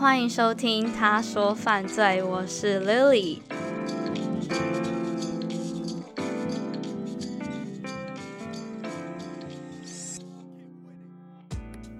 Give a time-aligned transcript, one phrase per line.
[0.00, 3.40] 欢迎收听《他说犯罪》，我是 Lily。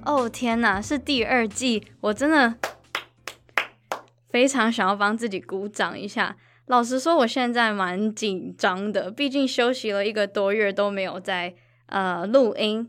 [0.05, 2.55] 哦天哪，是第二季，我真的
[4.31, 6.37] 非常想要帮自己鼓掌一下。
[6.67, 12.89] 老实说，我现在蛮紧张的，毕竟休息了一个多月都没有在呃录音。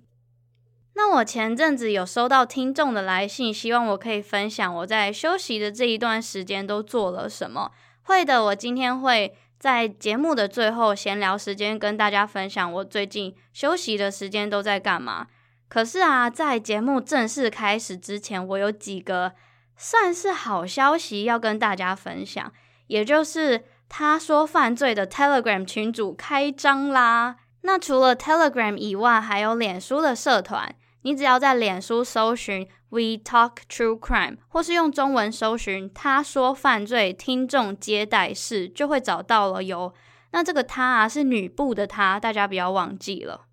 [1.02, 7.72] 那我前阵子有收到听众的来信，希望我可以分享我在休息的这一段时间都做了什么。
[8.02, 15.28] 会的，我今天会在节目的最后闲聊时间跟大家分享我最近休息的时间都在干嘛。
[15.70, 19.32] 可是啊，在节目正式开始之前，我有几个
[19.78, 22.52] 算是好消息要跟大家分享，
[22.88, 27.38] 也就是他说犯罪的 Telegram 群组开张啦。
[27.62, 30.76] 那除了 Telegram 以外，还有脸书的社团。
[31.10, 39.92] 你只要在脸书搜寻 “We Talk True Crime” 或是用中文搜寻“他说犯罪听众接待室”，就会找到了哟。
[40.34, 43.46] 那这个“他”啊是女部的“她”，大家不要忘记了。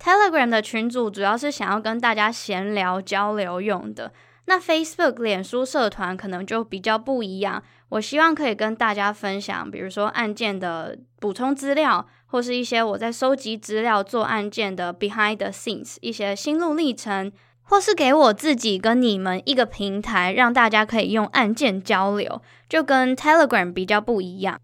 [0.00, 4.14] Telegram 的群组主要是想要跟大家闲聊交流用的。
[4.46, 7.62] 那 Facebook 脸书社团可能就比较不一样。
[7.90, 12.08] 我希望可以跟大家分享，比如说案件的补充资料。
[12.34, 17.30] 或是一些我在收集资料做案件的 behind the scenes 一些心路历程，
[17.62, 24.58] 或是给我自己跟你们一个平台，让大家可以用案件交流，就跟 Telegram 比较不一样。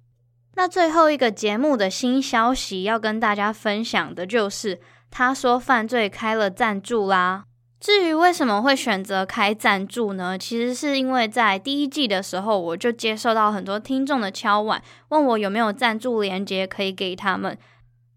[0.57, 7.45] 那最后一个节目的新消息要跟大家分享的就是，他说犯罪开了赞助啦。
[7.81, 10.37] 至于为什么会选择开赞助呢？
[10.37, 17.57] 其实是因为在第一季的时候，我就接受到很多听众的敲碗，问我有没有赞助连接可以给他们。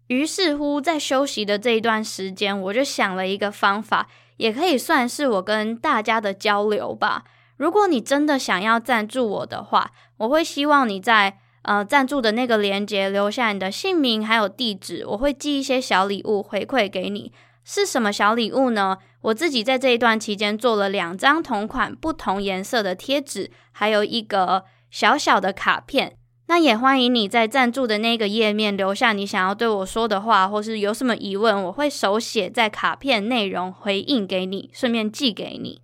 [0.08, 7.24] 于是乎，在休息的这一段时间，我就想了一个方法，也可以算是我跟大家的交流吧。
[7.56, 17.32] 如果你真的想要赞助我的话，我会希望你在呃赞助的那个连接留下你的姓名还有地址，我会寄一些小礼物回馈给你。
[17.66, 18.98] 是什么小礼物呢？
[19.24, 26.16] 我自己在这一段期间做了两张同款不同颜色的贴纸，还有一个小小的卡片。
[26.46, 35.80] 那也欢迎你在赞助的那个页面留下你想要对我说的话，或是有什么疑问，我会手写在卡片内容回应给你，顺便寄给你。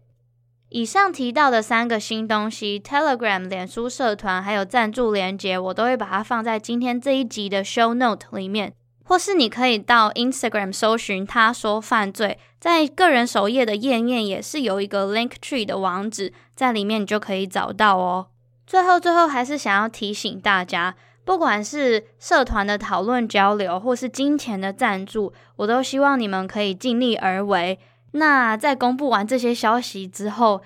[0.69, 8.75] 以上提到的三个新东西，Telegram、脸书社团还有赞助连结，我都会把它放在今天这一集的 Show Note 里面。
[9.11, 18.29] 或是你可以到 Instagram 搜寻他说犯罪，在个人首页的页面也是有一个 Link Tree 的网址，在里面你就可以找到哦。
[18.69, 20.95] 最后，最后还是想要提醒大家，
[21.25, 27.81] 不管是社团的讨论交流，或是金钱的赞助，我都希望你们可以尽力而为。
[28.13, 30.63] 那在公布完这些消息之后，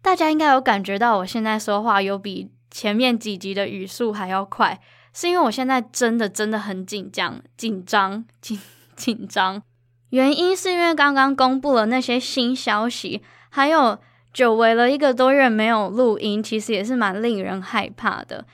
[0.00, 4.80] 大家应该有感觉到我现在说话有比前面几集的语速还要快。
[5.12, 8.58] 是因为我现在真的真的很紧张、紧张、紧
[8.96, 9.62] 紧张。
[10.10, 13.98] 原因是因为刚刚公布了那些新消息，还有
[14.32, 18.46] 久违了一个多月没有录音，其实也是蛮令人害怕的。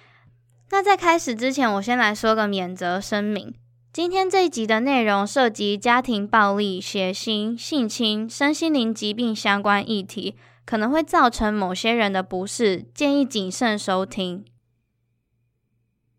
[0.70, 3.54] 那在开始之前，我先来说个免责声明：
[3.92, 14.44] 今天这一集的内容涉及家庭暴力、血腥、性侵、身心灵疾病相关议题，可能会造成某些人的不适，建议谨慎收听。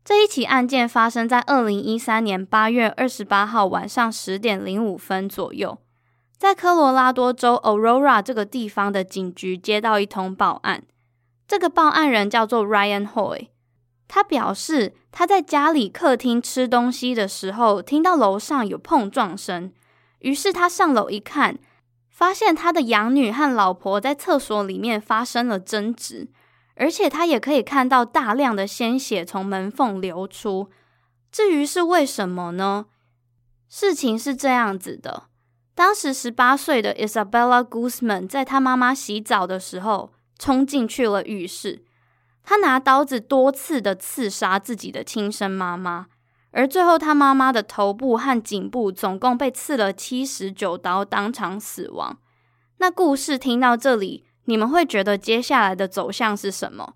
[0.09, 5.77] 这一起案件发生在二零一三年八月二十八号晚上十点零五分左右，
[6.35, 10.81] 在科罗拉多州 Aurora 这个地方的警局接到一通报案。
[11.47, 13.49] 这个报案人叫做 Ryan Hoy。
[14.07, 19.71] 他表示他在家里客厅吃东西的时候，听到楼上有碰撞声，
[20.21, 21.59] 于是他上楼一看，
[22.09, 26.29] 发现他的养女和老婆在厕所里面发生了争执，
[26.79, 30.69] 而且他也可以看到大量的鲜血从门缝流出。
[31.29, 32.85] 至于是为什么呢？
[33.67, 35.25] 事情是这样子的。
[35.75, 41.83] 当时十八岁的 Isabella Guzman 在她妈妈洗澡的时候，冲进去了浴室。
[42.43, 46.07] 她拿刀子多次的刺杀自己的亲生妈妈，
[46.51, 52.17] 而最后她妈妈的头部和颈部总共被刺了七十九刀，当场死亡。
[52.77, 56.95] 那故事听到这里，你们会觉得接下来的走向是什么？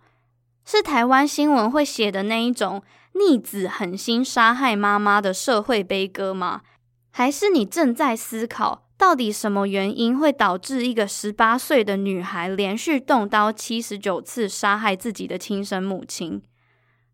[0.66, 2.82] 是台湾新闻会写的那一种
[3.14, 6.64] 逆子狠心杀害妈妈的社会悲歌吗？
[7.12, 16.42] 还是你正在思考，到底什么原因会导致一个十八岁的女孩连续动刀七十九次杀害自己的亲生母亲？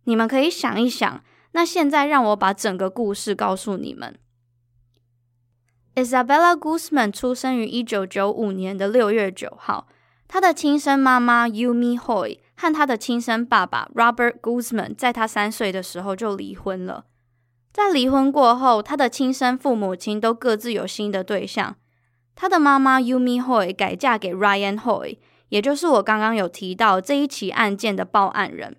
[0.06, 1.22] 你们可以想一想。
[1.52, 4.18] 那现在让我把整个故事告诉你们。
[5.96, 9.88] Isabella Guzman 出生于一九九五年的六月九号，
[10.32, 17.06] 他的亲生妈妈 Yumi Hoy 和他的亲生爸爸 Robert Guzman 在他三岁的时候就离婚了。
[17.74, 21.76] 在离婚过后，他的亲生父母亲都各自有新的对象。
[22.36, 25.18] 他的妈妈 Yumi Hoy 改嫁给 Ryan Hoy，
[25.50, 28.78] 也就是我刚刚有提到这一起案件的报案人。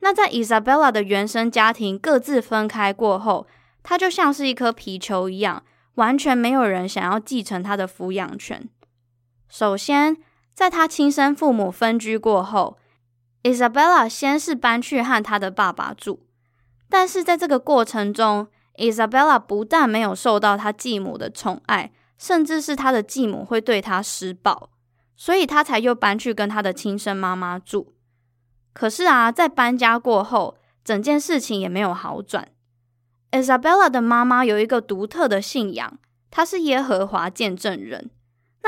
[0.00, 3.46] 那在 Isabella 的原生家庭各自分开过后，
[3.84, 5.62] 她就像是一颗皮球一样，
[5.94, 8.68] 完全没有人想要继承她的抚养权。
[9.48, 10.16] 首先，
[10.56, 12.78] 在她亲生父母分居过后
[13.42, 16.26] ，Isabella 先是搬去和她的爸爸住。
[16.88, 24.70] 但是在这个过程中，Isabella 不但没有受到她继母的宠爱，甚至是她的继母会对她施暴，
[25.14, 27.92] 所以她才又搬去跟她的亲生妈妈住。
[28.72, 32.48] 可是啊，在搬家过后，整件事情也没有好转。
[33.30, 35.98] Isabella 的妈妈有一个独特的信仰，
[36.30, 38.08] 她是耶和华见证人。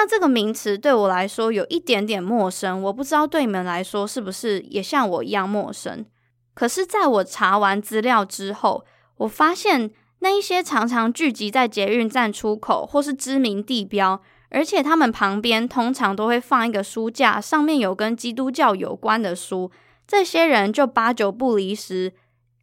[0.01, 6.07] 那这个名词对我来说有一点点陌生，我不知道对你们来说是不是也像我一样陌生。
[6.55, 8.85] 可是，在我查完资料之后，
[9.17, 9.91] 我发现
[10.21, 19.73] 那一些常常聚集在捷运站出口或是知名地标，而且他们旁边通常都会放一个书架，上面有跟基督教有关的书。
[20.07, 22.13] 这些人就八九不离十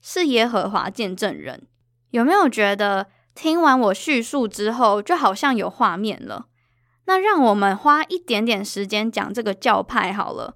[0.01, 1.67] 是耶和华见证人。
[2.11, 6.45] 有没有觉得听完我叙述之后，就好像有画面了？
[7.05, 10.55] 那让我们花一点点时间讲这个教派好了。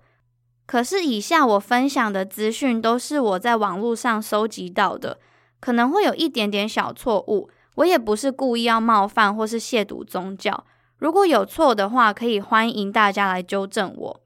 [0.66, 5.20] 可是，以下我分享的资讯都是我在网络上搜集到的，
[5.60, 7.50] 可能会有一点点小错误。
[7.76, 10.66] 我也不是故意要冒犯或是亵渎宗教，
[10.98, 14.22] 如果有错的话，可以欢迎大家来纠正我。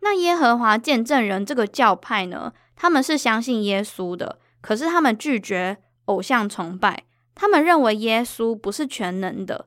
[0.00, 7.04] 那耶和华见证人这个教派呢，他们是相信耶稣的，可是他们拒绝偶像崇拜，
[7.34, 9.66] 他们认为耶稣不是全能的，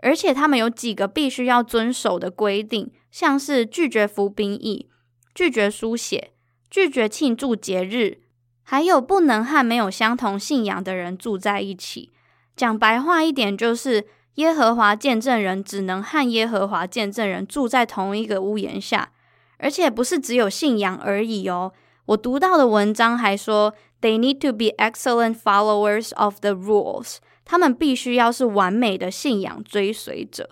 [0.00, 4.88] 而且他们有几个必须要遵守的规定，像是拒绝服兵役。
[5.34, 6.32] 拒绝书写，
[6.68, 8.18] 拒绝庆祝节日，
[8.62, 12.10] 还有不能和没有相同信仰的人住在一起。
[12.56, 19.12] 讲白话一点，就是耶和华见证人只能和耶和华见证人住在同一个屋檐下，
[19.58, 21.72] 而且不是只有信仰而已哦。
[22.06, 27.18] 我读到的文章还说，They need to be excellent followers of the rules，
[27.50, 30.50] 他们必须要是完美的信仰追随者。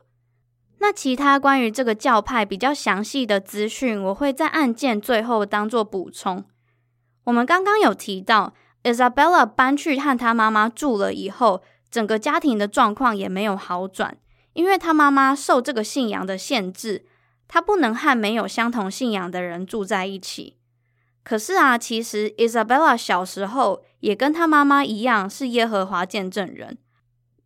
[0.79, 6.45] 那其他关于这个教派比较详细的资讯，我会在案件最后当做补充。
[7.25, 14.17] 我们刚刚有提到，Isabella 搬去和她妈妈住了以后，整个家庭的状况也没有好转，
[14.55, 17.05] 因为她妈妈受这个信仰的限制，
[17.47, 20.57] 她不能和没有相同信仰的人住在一起。
[21.23, 26.79] 可是啊，其实 Isabella 小时候也跟她妈妈一样是耶和华见证人，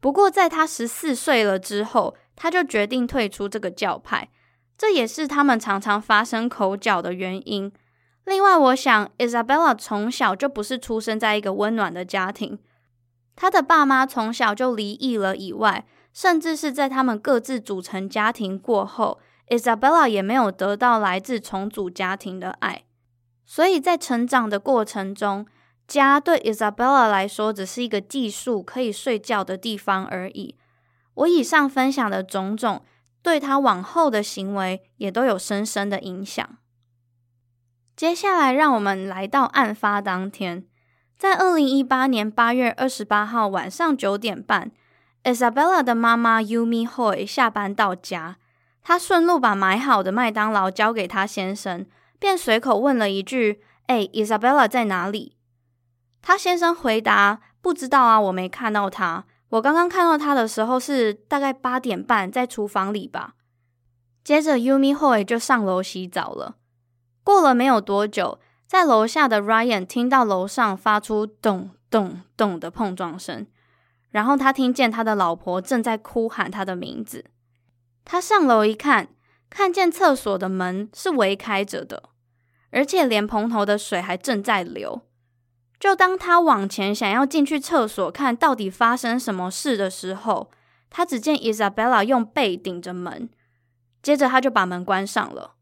[0.01, 4.31] 不过在她十四岁了之后，他就决定退出这个教派，
[4.79, 7.71] 这也是他们常常发生口角的原因。
[8.25, 12.59] 另外，我想 Isabella 从小就不是出生在一个温暖的家庭，
[13.37, 22.85] 他的爸妈从小就离异了，以外，甚至是在他们各自组成家庭过后，Isabella 也没有得到来自重组家庭的爱，
[23.45, 25.45] 所以在成长的过程中，
[25.91, 30.55] 家对 Isabella 来说只是一个寄宿可以睡觉的地方而已。
[31.15, 32.85] 我以上分享的种种，
[33.23, 36.49] 对他往后的行为也都有深深的影响。
[37.97, 40.65] 接下来，让我们来到案发当天，
[41.19, 44.71] 在二零一八年八月二十八号晚上九点半
[45.25, 48.37] ，Isabella 的妈妈 Yumi Hoy 下班到家，
[48.81, 51.85] 她顺路把买好的麦当劳交给她先生，
[52.21, 55.37] 便随口问了一句哎，Isabella 在哪里？”
[56.23, 59.25] 他先生回答：“不知道啊，我没看到他。
[59.49, 63.35] 我刚刚看到他的时候是大概八点半，在厨房里吧。”
[64.23, 66.57] 接着，Yumi Hoy 就上楼洗澡了。
[67.25, 73.47] 过了没有多久，在楼下的 Ryan 听到楼上发出咚咚咚的碰撞声，
[74.11, 77.25] 然后他听见他的老婆正在哭喊他的名字。
[78.05, 79.09] 他上楼一看，
[79.49, 82.11] 看见厕所的门是微开着的，
[82.71, 85.03] 而且莲蓬头的水还正在流。
[85.81, 90.51] 就当他往前想要进去厕所看到底发生什么事的时候，
[90.91, 93.31] 他只见 Isabella 用背顶着门，
[94.03, 95.55] 接着他就把门关上了。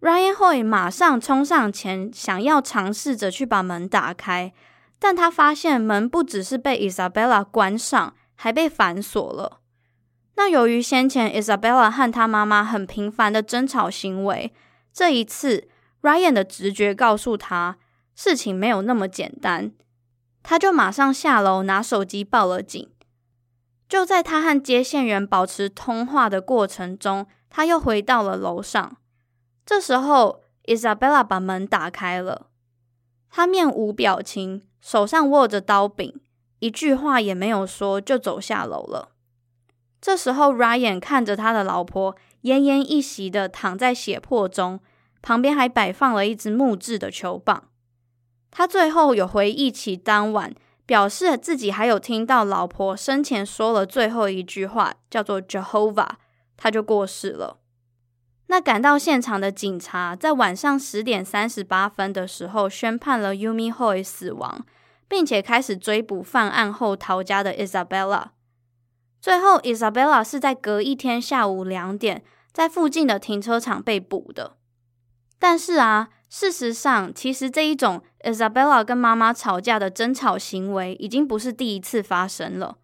[0.00, 4.54] Ryan Hoy 马上冲上前，想要尝试着去把门打开，
[5.00, 9.58] 但他发现门不只是被 Isabella 关上，还被反锁了。
[10.36, 14.54] 那由于先前 Isabella 和他妈妈很频繁的争吵行为，
[14.92, 15.66] 这一次
[16.02, 17.78] Ryan 的直觉告诉他，
[18.20, 19.70] 事情没有那么简单，
[20.42, 22.90] 他就马上下楼拿手机报了警。
[23.88, 28.96] 就在他和接线员保持通话的过程中，他又回到了楼上。
[29.64, 32.48] 这时候，Isabella 把门打开了，
[33.30, 36.20] 他面无表情，手上握着刀柄，
[36.58, 39.10] 一句话也没有说，就走下楼了。
[40.00, 44.80] 这时候，Ryan 看着他的老婆奄奄一息的躺在血泊中，
[45.22, 47.68] 旁边还摆放了一只木质的球棒。
[48.50, 50.54] 他最后有回忆起当晚，
[50.86, 56.10] 表示自己还有听到老婆生前说了最后一句话，叫做 Jehovah，
[56.56, 57.58] 他就过世了。
[58.46, 64.64] 那赶到现场的警察在晚上十点三十八分的时候宣判了 Yumi Hoy 死亡，
[65.06, 68.28] 并且开始追捕犯案后逃家的 Isabella。
[69.20, 74.56] 最后，Isabella 是在隔一天下午两点在附近的停车场被捕的。
[75.38, 82.78] 但是啊，事实上，其实这一种 Isabella 跟妈妈吵架的争吵行为已经不是第一次发生了。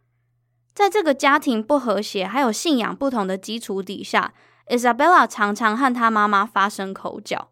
[0.75, 4.33] 在这个家庭不和谐还有信仰不同的基础底下。
[4.67, 7.51] Isabella 常常和她妈妈发生口角。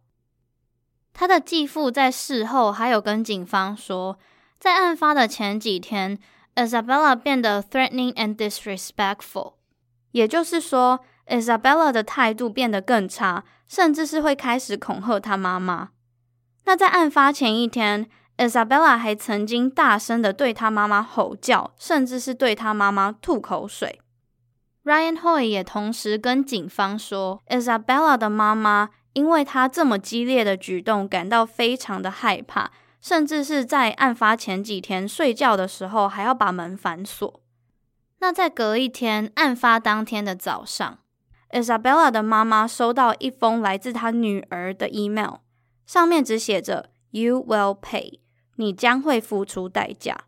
[1.12, 4.18] 她的继父在事后还有跟警方说，
[4.58, 6.18] 在案发的前几天
[6.54, 9.56] ，Isabella 变得 threatening and disrespectful，
[10.12, 11.00] 也就是说
[11.32, 15.88] ，Isabella 的态度变得更差，甚至是会开始恐吓她妈妈。
[16.66, 24.00] 那在案发前一天，Isabella 还曾经大声的对她妈妈吼叫，甚至是对她妈妈吐口水。
[24.84, 32.70] Ryan Hoy 也同时跟警方说，Isabella 的妈妈因为她这么激烈的举动感到非常的害怕，
[33.00, 37.40] 甚至是在案发前几天睡觉的时候还要把门反锁。
[38.18, 40.98] 那在隔一天，案发当天的早上
[41.52, 45.36] ，Isabella 的妈妈收到一封来自她女儿的 email，
[45.86, 48.18] 上面只写着 “You will pay”，
[48.56, 50.24] 你将会付出代价。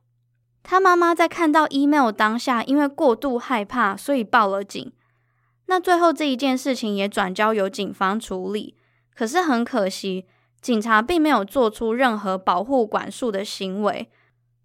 [0.63, 4.93] 她妈妈在看到 email 当下，因为过度害怕，所以报了警。
[5.67, 8.77] 那最后这一件事情也转交由警方处理。
[9.15, 10.27] 可是很可惜，
[10.61, 14.11] 警察并没有做出任何保护管束的行为，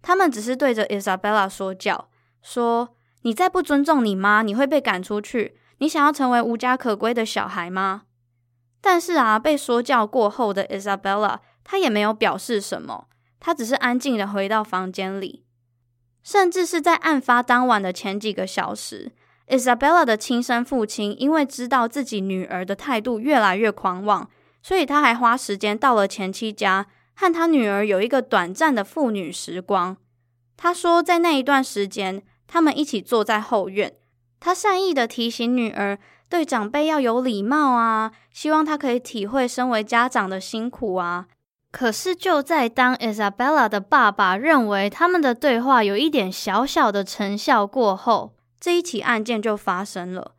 [0.02, 2.08] 他们只是对着 Isabella 说教，
[2.42, 5.59] 说：“你再不尊重你妈，你会被赶出去。
[5.80, 8.04] 你想要成为无家可归的小孩吗？”
[8.80, 13.08] 但是啊，被说教过后的 Isabella，她也没有表示什么，
[13.38, 15.44] 她只是安静的回到房间里。
[16.22, 19.12] 甚至是在案发当晚的前几个小时
[19.48, 24.30] ，Isabella 的亲生父亲因为知道自己女儿的态度越来越狂妄，
[24.62, 29.96] 所以他还花时间到了前妻家，和他女儿有一个短暂的父女时光。
[30.56, 33.94] 他说，在那一段时间，他们一起坐在后院，
[34.40, 41.26] 他善意的提醒女儿对长辈要有礼貌啊，希望她可以体会身为家长的辛苦啊。
[41.70, 50.32] 可是，就在当 Isabella 的爸爸认为他们的对话有一点小小的成效过后，这一起案件就发生了。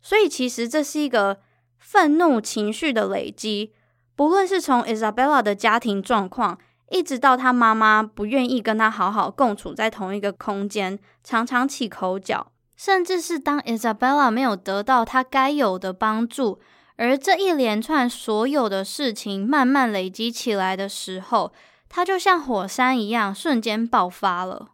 [0.00, 1.40] 所以，其实这是一个
[1.78, 3.72] 愤怒情绪的累积。
[4.14, 6.58] 不论是从 Isabella 的家庭状况，
[6.90, 16.60] 一直到她妈妈不愿意跟她好好共处在同一个空间，常常起口角，甚至是当 Isabella 没有得到她该有的帮助。
[16.96, 21.52] 而这一连串所有的事情慢慢累积起来的时候，
[21.88, 24.68] 她就像火山一样瞬间爆发了。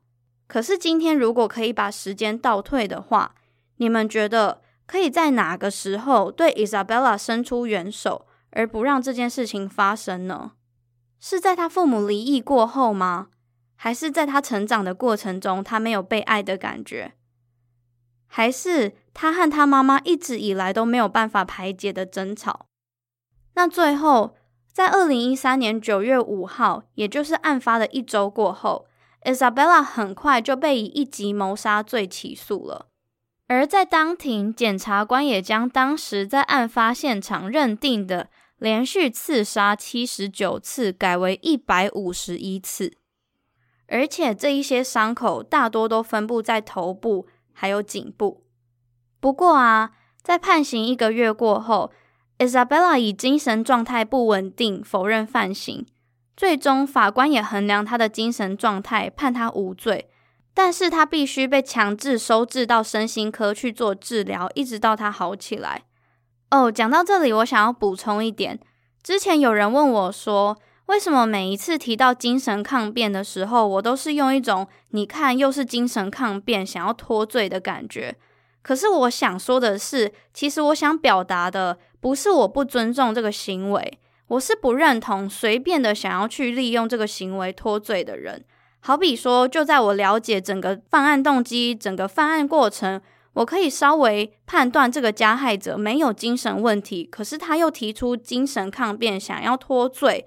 [0.46, 3.34] 可是今天如果可以把时间倒退的话，
[3.78, 10.52] 你们觉得可以在哪个时候对 Isabella 伸出援手，而不让这件事情发生呢？
[11.18, 13.28] 是在他父母离异过后吗？
[13.76, 17.14] 还是在他成长的过程中，他没有被爱的感觉？
[18.36, 22.66] 还是他和他妈妈一直以来都没有办法排解的争吵。
[23.54, 24.34] 那最后，
[24.72, 28.88] 在二零一三年九月五号，也就是案发的一周过后
[29.22, 32.88] ，Isabella 很快就被以一级谋杀罪起诉了。
[33.46, 42.96] 而在当庭，检察官也将当时在案发现场认定的连续刺杀七十九次改为一百五十一次，
[43.86, 48.44] 而且这一些伤口大多都分布在头部还有颈部。
[49.20, 49.92] 不过啊，
[50.22, 51.90] 在判刑一个月过后
[52.38, 55.86] ，Isabella 以精神状态不稳定否认犯行，
[56.36, 60.10] 最终法官也衡量他的精神状态，判他无罪，
[60.52, 65.84] 但是他必须被强制收治到身心科去做治疗，一直到他好起来。
[66.50, 68.60] 哦，讲到这里，我想要补充一点，
[69.02, 78.16] 之前有人问我说，为什么每一次提到精神抗辩的时候，我都是用一种“你看又是精神抗辩”想要脱罪的感觉？
[78.60, 83.98] 可是我想说的是，其实我想表达的不是我不尊重这个行为，
[84.28, 88.44] 我是不认同随便的想要去利用这个行为脱罪的人。
[88.80, 93.00] 好比说，就在我了解整个犯案动机、整个犯案过程，
[93.32, 100.26] 我可以稍微判断这个加害者没有精神问题，可是他又提出精神抗辩，想要脱罪。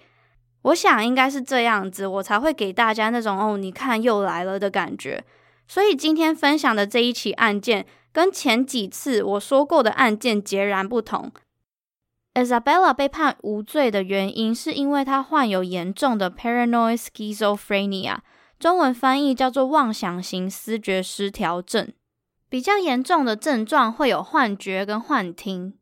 [0.68, 5.24] 我想应该是这样子，我才会给大家那种“哦，你看又来了”的感觉。
[5.68, 7.86] 所以今天分享的这一起案件。
[8.14, 11.32] 跟前几次我说过的案件截然不同。
[12.34, 18.18] Isabella 被判无罪的原因，是因为她患有严重的 paranoid schizophrenia，
[18.58, 21.94] 中文翻译叫做妄想型思觉失调症。
[22.50, 25.76] 比较严重的症状会有幻觉跟幻听。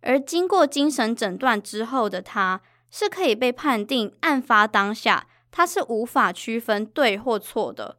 [0.00, 7.98] 而经过精神诊断之后的她，是可以被判定案发当下他是无法区分对或错的。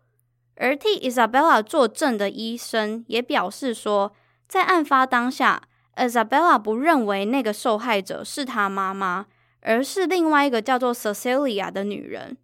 [0.56, 4.14] 而替 Isabella 作证的医生也表示说，
[4.48, 5.62] 在案发当下
[5.96, 9.28] ，Isabella 不认为那个受害者是她妈妈，
[9.62, 12.38] 而是另外一个叫做 Cecilia 的女人。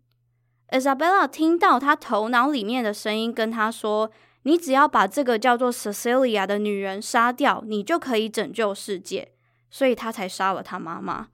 [0.70, 4.12] Isabella 听到她头脑里面的声音跟她说
[4.44, 9.32] ：“你只要把这个叫做 Cecilia 的女人杀掉，你就可以拯救世界。”
[9.70, 11.30] 所以她才杀了她妈妈。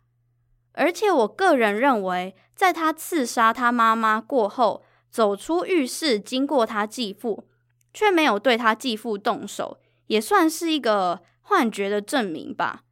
[0.80, 7.50] 而且我个人认为，在他刺杀他妈妈过后，走出浴室，经过他继父，
[7.94, 12.84] 却没有对他继父动手，也算是一个幻觉的证明吧。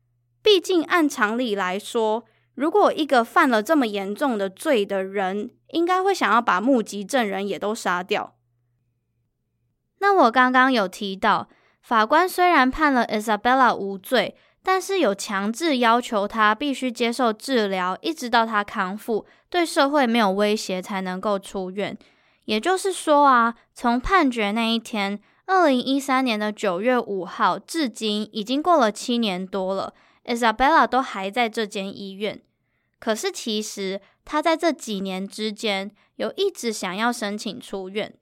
[0.42, 8.36] 毕竟按常理来说，如果一个犯了这么严重的罪的人，应该会想要把目击证人也都杀掉。
[10.00, 11.48] 那我刚刚有提到，
[11.82, 14.36] 法官虽然判了 Isabella 无罪。
[14.70, 21.98] 但是有强制要求他必须接受治疗，一直到他康复，对社会没有威胁才能够出院。
[22.44, 29.94] 也就是说啊，从判决那一天，二零一三年的九月五号，至今已经过了七年多了
[30.26, 32.42] ，Isabella 都还在这间医院。
[33.00, 38.14] 可是其实他在这几年之间，有一直想要申请出院。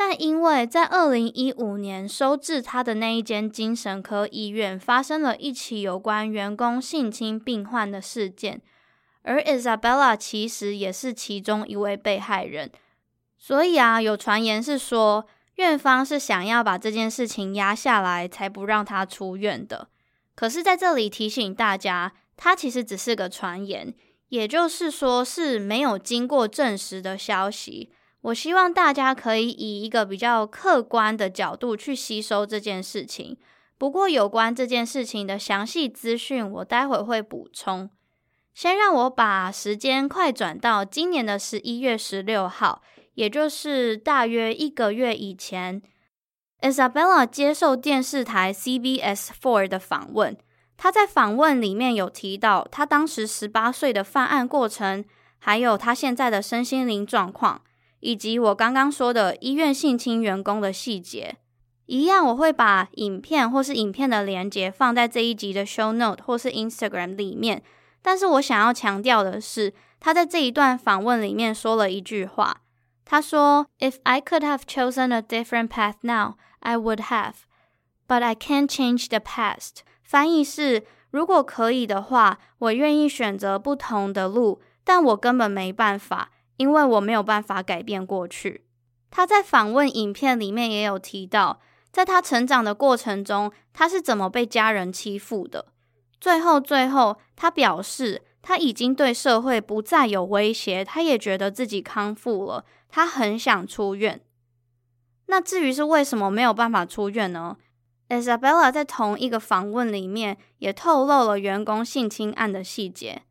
[0.00, 8.62] 但因为在二零一五年收治他的那一间精神科医院发生了一起有关员工性侵病患的事件，
[9.22, 12.70] 而 Isabella 其实也是其中一位被害人，
[13.36, 19.88] 所以啊，有传言是说院方是想要把这件事情压下来，才不让他出院的。
[20.36, 23.92] 可是在这里提醒大家，他其实只是个传言，
[24.28, 27.90] 也就是说是没有经过证实的消息。
[28.22, 33.36] 我希望大家可以以一个比较客观的角度去吸收这件事情。
[33.78, 37.88] 不过，有关这件事情的详细资讯，我待会会补充。
[38.52, 42.82] 先让我把时间快转到今年的十一月十六号，
[43.14, 45.80] 也就是大约一个月以前
[46.60, 50.36] ，Isabella 接受电视台 CBS Four 的访问。
[50.76, 55.04] 她在访问里面有提到她当时十八岁的犯案过程，
[55.38, 57.62] 还有她现在的身心灵状况。
[58.00, 61.36] 以及我刚刚说的医院性侵员工的细节，
[61.86, 67.62] 一样我会把影片或是影片的连接放在这一集的 show note 或是 Instagram 里面。
[68.00, 72.62] 但是我想要强调的是，他在这一段访问里面说了一句话，
[73.04, 77.34] 他说：“If I could have chosen a different path now, I would have,
[78.06, 86.30] but I can't change the past。”翻译是：如果可以的话，我愿意选择不同的路，但我根本没办法。
[86.58, 88.66] 因为我没有办法改变过去。
[89.10, 95.72] 他在访问影片里面也有提到，在他成长的过程中，他是怎么被家人欺负的。
[96.20, 104.20] 最后，最后，他表示他已经对社会不再有威胁，他也觉得自己康复了，他很想出院。
[105.26, 107.56] 那至于是为什么没有办法出院呢
[108.08, 113.22] ？Isabella 在同一个访问里面也透露了员工性侵案的细节。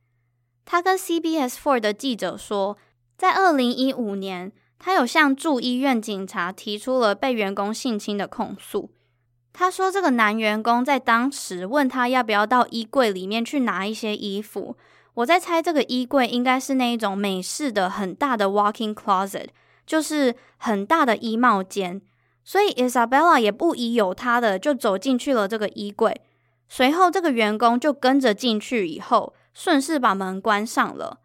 [0.63, 2.77] 他跟 CBS Four 的记者说，
[3.17, 8.91] 在二零一五年，他有向驻医院警察提出了被员工性侵的控诉。
[9.51, 14.77] 他说，这个男员工在当时问他要不要到衣柜里面去拿一些衣服。
[15.15, 19.47] 我在猜，这个衣柜应该是那一种美式的很大的 walking closet，
[19.87, 21.99] 就是很大的衣帽间。
[22.43, 26.21] 所以 Isabella 也不疑有他的，就走进去了这个衣柜。
[26.69, 31.21] 随后，这个员工就跟着进去，以后顺势把门关上了。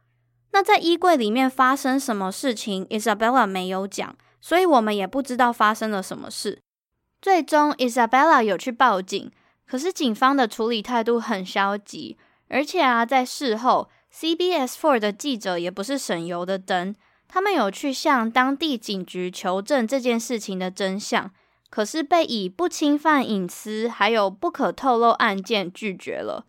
[0.52, 6.60] 那在衣柜里面发生什么事情，Isabella 没有讲，所以我们也不知道发生了什么事。
[7.20, 9.30] 最终，Isabella 有去报警，
[9.66, 16.94] 可是警方的处理态度很消极，而且啊，在事后，CBS Four 的记者也不是省油的灯。
[17.28, 21.30] 他们有去向当地警局求证这件事情的真相，
[21.70, 26.44] 可是被以不侵犯隐私还有不可透露案件拒绝了。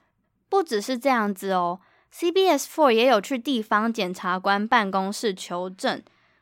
[0.50, 1.80] 不只是这样子哦
[2.13, 6.02] ，CBS Four 也有去地方检察官办公室求证，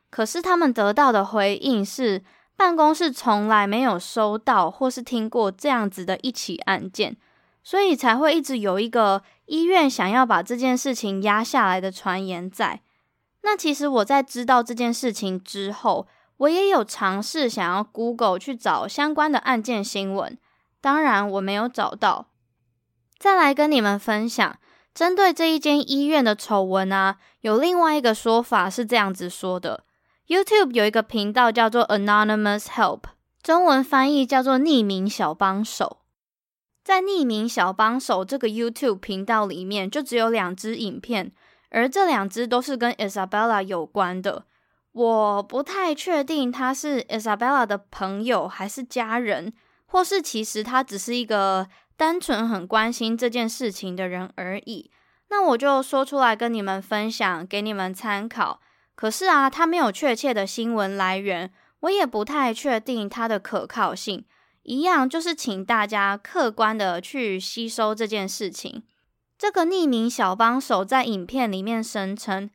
[0.09, 2.23] 可是他们得到的回应是，
[2.55, 7.17] 办公室从来没有收到或是听过这样子的一起案件，
[7.63, 12.81] 所以才会一直有一个医院想要把这件事情压下来的传言在。
[13.43, 16.07] 那其实我在知道这件事情之后，
[16.37, 20.37] 我也有尝试想要 Google 去找相关的案件新闻，
[20.79, 22.27] 当然我没有找到。
[23.17, 24.57] 再来跟你们分享，
[24.93, 29.85] 针对这一间医院的丑闻啊，有另外一个说法是这样子说的
[30.27, 33.01] ：YouTube 有一个频道叫做 Anonymous Help，
[33.41, 35.99] 中文翻译叫做匿名小帮手。
[36.83, 41.31] 在匿名小帮手这个 YouTube 频道里面，就只有两支影片。
[41.69, 44.45] 而这两支都是跟 Isabella 有关的，
[44.91, 49.53] 我不太确定他是 Isabella 的朋友还是家人，
[49.85, 54.89] 或是其实他只是一个单纯很关心这件事情的人而已。
[55.29, 58.59] 那我就说出来跟你们分享，给你们参考。
[58.95, 61.51] 可是啊，他没有确切的新闻来源，
[61.81, 64.25] 我也不太确定他的可靠性。
[64.63, 68.83] 一样就是请大家客观的去吸收这件事情。
[69.37, 72.49] 这个匿名小帮手在影片里面声称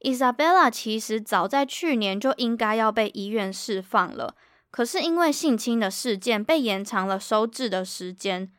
[0.00, 4.34] ，Isabella 其实早在去年就应该要被医院释放了，
[4.72, 8.50] 可是因为性侵的事件被延长了收治的时间。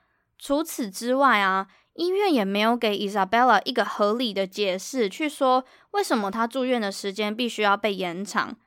[0.43, 8.57] 除此之外啊，医院也没有给 Isabella 一个合理的解释，去说为什么她住院的时间必须要被延长。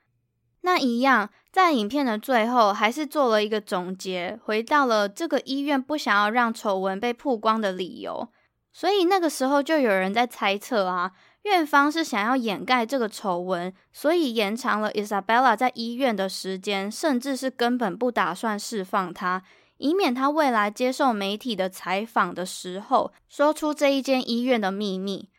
[0.61, 8.27] 那一样，在影片的最后，还是做了一个总结，回到了这个医院不想要让丑闻被曝光的理由。
[8.73, 11.11] 所以那个时候就有人在猜测啊，
[11.43, 19.43] 院方是想要掩盖这个丑闻，所以延长了 Isabella 在医院的时间，甚至是根本不打算释放她，
[19.77, 25.29] 以免他未来接受媒体的采访的时候说出这一间医院的秘密。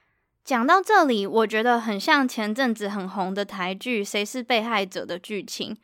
[0.44, 5.76] 讲到这里，我觉得很像前阵子很红的台剧《谁是被害者》的剧情。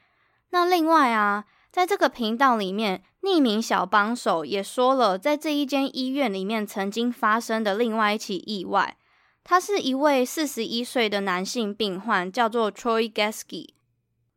[0.51, 1.45] 那另外啊。
[1.75, 8.97] 在这个频道里面，匿名小帮手也说了，在这一间医院里面曾经发生的另外一起意外。
[9.43, 13.71] 他是一位四十一岁的男性病患，叫做 Troy Gaske。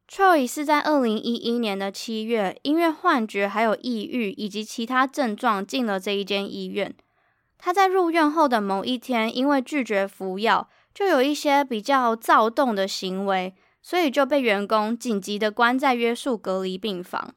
[0.10, 6.96] Troy 是在二零一一年的七月，因为幻觉、还有抑郁以及其他症状进了这一间医院。
[7.58, 13.54] 他在入院后的某一天，因为拒绝服药，就有一些比较躁动的行为。
[13.80, 17.34] 所以就被员工紧急的关在约束隔离病房。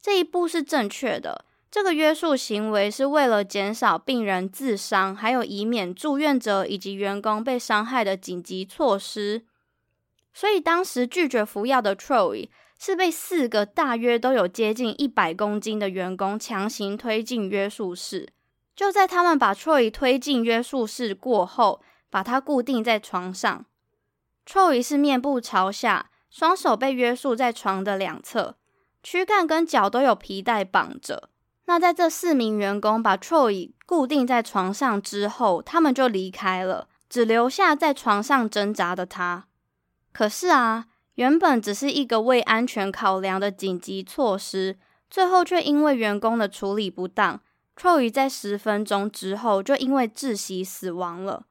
[0.00, 1.44] 这一步是正确的。
[1.72, 9.46] 这个约束行为是为了减少病人自伤，还有以免住院者以及员工被伤害的紧急措施。
[10.32, 18.28] 所以当时拒绝服药的 Troy 是被四个大约都有接近一百公斤的员工强行推进约束室。
[18.76, 23.66] 就在他们把 Troy 推进约束室过后，把他固定在床上。
[24.46, 28.56] Troy 是面部朝下，双手被约束在床的两侧，
[29.02, 31.30] 躯干跟脚都有皮带绑着。
[31.66, 39.48] 那在这四名员工把 Troy 固定在床上之后，他们就离开了，只留下在床上挣扎的他。
[40.18, 44.76] 可是啊，原本只是一个为安全考量的紧急措施，
[45.08, 47.40] 最后却因为员工的处理不当
[47.76, 51.44] ，Troy 在十分钟之后就因为窒息死亡了。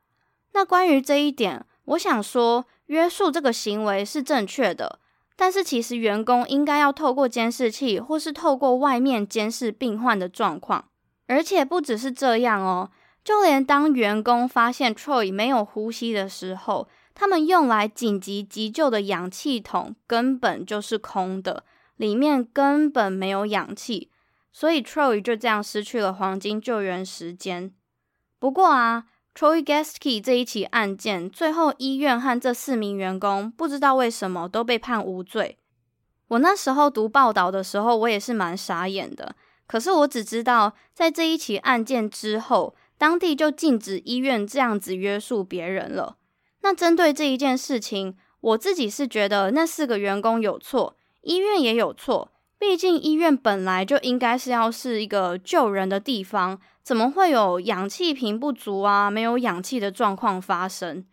[0.52, 2.66] 那关于这一点，我想说。
[2.88, 5.00] 约束这个行为是正确的，
[5.36, 10.86] 但是其实员工应该要透过监视器，或是透过外面监视病患的状况。
[11.28, 12.90] 而且不只是这样哦，
[13.26, 16.88] 就连当员工发现 Troy 没有呼吸的时候，
[17.20, 21.64] 他们用来紧急急救的氧气筒根本就是空的，
[21.96, 24.12] 里面根本没有氧气，
[24.54, 27.74] 所以 Troy 就这样失去了黄金救援时间。
[28.38, 29.06] 不过啊。
[29.38, 35.60] Troy Gaske 这一起案件，最后医院和这四名员工不知道为什么都被判无罪。
[36.30, 39.36] 我那时候读报道的时候，我也是蛮傻眼的。
[39.68, 46.18] 可是我只知道，在这一起案件之后，当地就禁止医院这样子约束别人了。
[46.68, 52.34] 那针对这一件事情，我自己是觉得那四个员工有错，医院也有错。
[52.60, 61.06] 毕竟医院本来就应该是要是一个救人的地方，怎么会有氧气瓶不足啊、没有氧气的状况发生？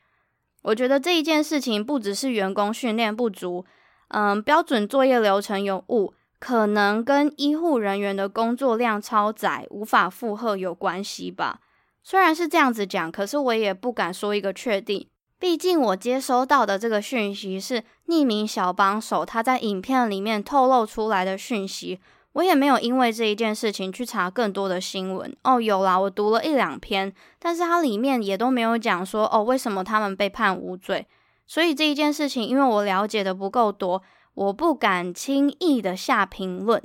[0.62, 3.64] 我觉得这一件事情不只是员工训练不足。
[4.09, 11.61] 嗯，标准作业流程有误，可能跟医护人员的工作量超载、无法负荷有关系吧。
[12.03, 15.07] 虽然是这样子讲，可是我也不敢说一个确定。
[15.38, 22.01] 毕竟我接收到的这个讯息是匿名小帮手他在影片里面透露出来的讯息，
[22.33, 25.37] 我也没有因为这一件事情去查更多的新闻。
[25.42, 31.07] 哦，有啦，我读了一两篇，但是它里面也都没有讲说哦，为什么他们被判无罪。
[31.47, 36.83] 所以这一件事情，因为我了解的不够多，我不敢轻易的下评论。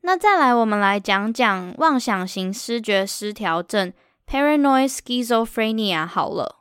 [0.00, 3.92] 那再来，我们来讲讲妄想型失觉失调症
[4.26, 6.56] （Paranoid Schizophrenia） 好了。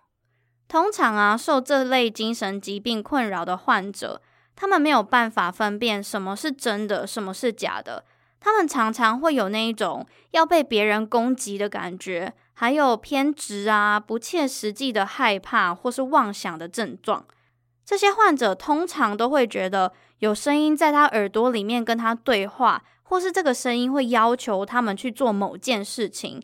[0.67, 4.21] 通常啊，受这类精神疾病困扰的患者，
[4.55, 8.03] 他们没有办法分辨什么是真的，什么是假的。
[8.39, 12.33] 他们常常会有那一种要被别人攻击的感觉。
[12.57, 17.25] 还有偏执啊、不切实际的害怕或是妄想的症状，
[17.83, 26.41] 这些患者通常都会觉得有声音在他耳朵里面跟他对话，或是这个声音会要求他们去做某件事情。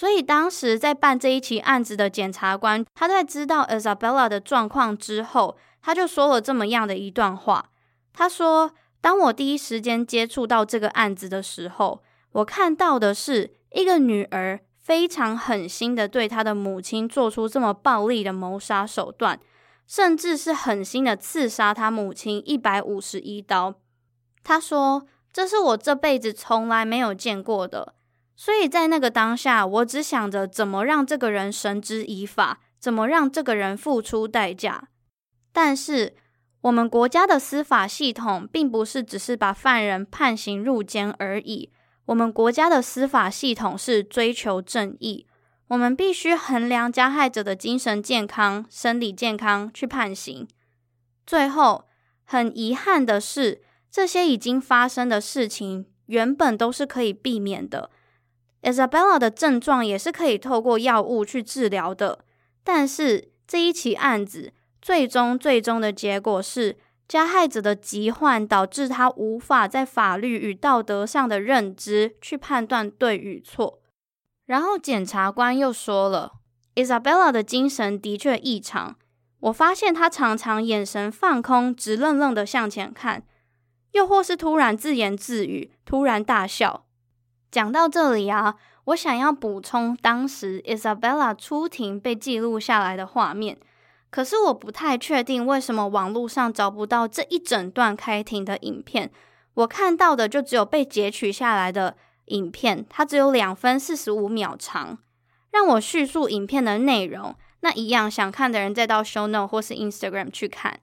[0.00, 7.68] 所以当时在办这一起案子的检察官，他在知道 Isabella 的状况之后，他就说了这么样的一段话。
[8.14, 19.38] 他说：“当我第一时间接触到这个案子的时候，我看到的是一个女儿。”非常狠心的对她的母亲做出这么暴力的谋杀手段，
[19.86, 23.74] 甚至是狠心的刺杀她母亲一百五十一刀。
[24.42, 27.94] 他说：“这是我这辈子从来没有见过的。”
[28.40, 34.88] 所以在那个当下，我只想着怎么让这个人绳之以法，怎么让这个人付出代价。
[35.52, 36.16] 但是
[36.62, 41.70] 我们国家的司法系统并不是只是把犯人判刑入监而已。
[42.06, 45.26] 我们国家的司法系统是追求正义，
[45.68, 50.48] 我们必须衡量加害者的精神健康、生理健康去判刑。
[51.26, 51.84] 最后，
[52.24, 57.90] 很遗憾的是，这些已经发生的事情原本都是可以避免的。
[58.62, 62.24] Isabella 的症状也是可以透过药物去治疗的，
[62.62, 66.78] 但是这一起案子最终最终的结果是。
[67.10, 73.80] 加害者的疾患导致他无法在法律与道德上的认知去判断对与错。
[74.46, 76.34] 然后检察官又说了
[76.76, 78.96] ，Isabella 的精神的确异常。
[79.40, 83.24] 我发现他常常眼神放空，直愣愣的向前看，
[83.90, 86.86] 又或是突然自言自语，突然大笑。
[87.50, 93.58] 讲到这里啊，我想要补充当时 Isabella 出庭被记录下来的画面。
[94.10, 99.10] 可是我不太确定为什么网络上找不到这一整段开庭的影片，
[99.54, 104.98] 我看到的就只有被截取下来的影片，它只有两分四十五秒长。
[105.52, 110.80] 让我叙述影片的内容，那一样想看的人再到 Show Note 或是 Instagram 去看。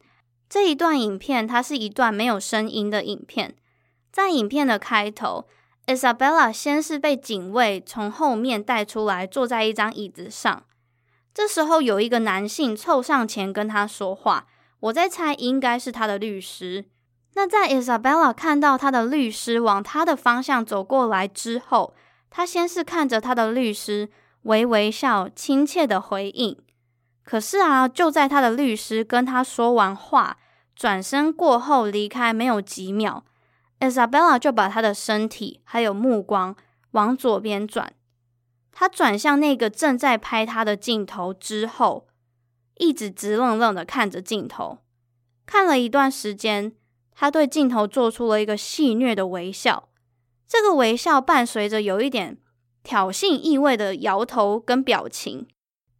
[0.50, 3.56] 这一段影片，它是一段没有声音的影片。
[4.12, 5.48] 在影片的开头
[5.88, 10.64] ，Isabella 先是被警卫从后面带出来，坐在一张椅子上。
[11.34, 14.46] 这时候有一个男性凑上前跟他说话，
[14.82, 16.86] 我在猜应该是他的律师。
[17.36, 21.94] 那在 Isabella 看到他的律师往他的方向走过来之后，
[22.30, 24.10] 他先是看着他的律师，
[24.44, 26.58] 微微笑，亲切的回应。
[27.24, 30.38] 可是啊，就在他的律师跟他说完话，
[30.76, 33.24] 转身过后离开没有几秒
[33.80, 36.56] ，Isabella 就把他的身体还有目光
[36.92, 37.94] 往左边转。
[38.72, 42.08] 他转向那个正在拍他的镜头之后，
[42.76, 44.80] 一直直愣愣的看着镜头，
[45.46, 46.74] 看了一段时间，
[47.12, 49.90] 他对镜头做出了一个戏谑的微笑。
[50.48, 52.38] 这个微笑伴随着有一点
[52.84, 55.48] 挑衅意味的摇头跟表情。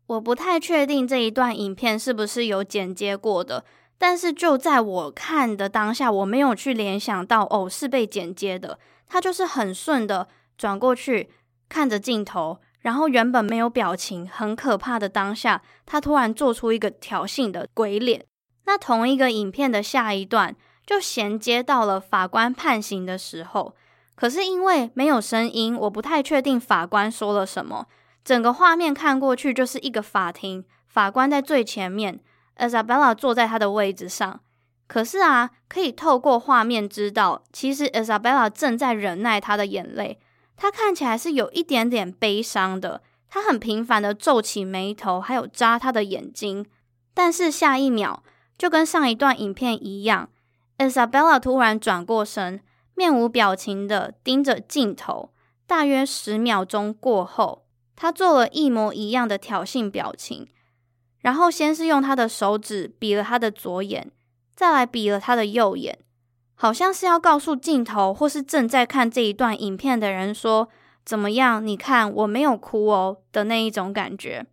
[0.06, 3.66] 我不太确定这一段影片是不是有剪接过的，
[3.98, 8.80] 但是就在我看的当下，我没有去联想到哦，是被剪接的。
[9.08, 11.30] 他就是很顺的转过去
[11.70, 12.60] 看着镜头。
[12.82, 18.24] 然后原本没有表情、很可怕的当下，他突然做出一个挑衅的鬼脸。
[18.66, 20.56] 那同一个影片的下一段
[20.86, 23.76] 就衔接到了法官判刑的时候，
[24.16, 27.88] 可是因为没有声音，我不太确定法官说了什么，
[28.24, 32.22] 整个画面看过去就是一个法庭，法官在最前面
[32.58, 34.42] ，Isabella 坐在他的位置上。
[34.88, 40.20] 可是啊，可以透过画面知道，其实 Isabella 正在忍耐她的眼泪。
[40.56, 46.66] 她看起来是有一点点悲伤的，她很频繁的皱起眉头，还有眨她的眼睛。
[47.14, 48.24] 但是下一秒，
[48.58, 50.30] 就跟上一段影片一样
[50.78, 52.62] ，Isabella 突然转过身，
[52.96, 55.34] 面无表情的盯着镜头。
[55.68, 57.66] 大约十秒钟过后，
[57.96, 60.48] 她做了一模一样的挑衅表情，
[61.28, 64.10] 然后先是用他的手指比了他的左眼。
[64.56, 66.00] 再来比了他的右眼，
[66.56, 70.70] 好像是要告诉镜头或是正在看这一段影片的人说
[71.04, 71.68] ：“怎么样？
[71.68, 74.46] 你看我没有哭哦”的那一种感觉。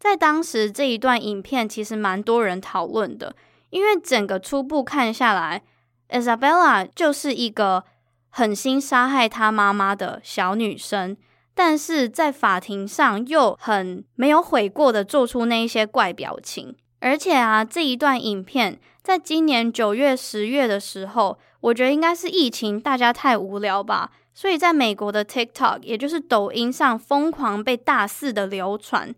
[0.00, 3.36] 在当时这一段影片其实蛮多人讨论的，
[3.70, 5.62] 因为整个初步看下来
[6.08, 7.84] ，Isabella 就是一个
[8.28, 11.16] 狠心杀害她妈妈的小女生，
[11.58, 16.76] 但是在法庭上又很没有悔过的做出那一些怪表情。
[17.00, 29.12] 而且啊，这一段影片在今年九月、十月的时候，我觉得应该是疫情，大家太无聊吧，所以在美国的 TikTok，也就是抖音上疯狂被大肆的流传。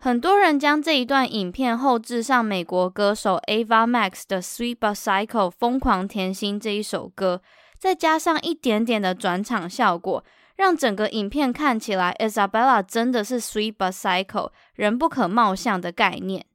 [0.00, 7.42] 很多人将这一段影片后置上美国歌手 Ava Max 的《Sweet But Psycho》疯狂甜心这一首歌，
[7.78, 10.24] 再加上一点点的转场效果，
[10.56, 16.46] 让整个影片看起来 Isabella 真的是 Sweet But Psycho，人不可貌相的概念。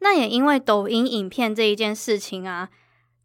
[0.00, 2.70] 那也因为抖音影片这一件事情啊，